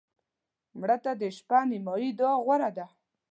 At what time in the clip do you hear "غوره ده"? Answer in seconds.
2.45-2.85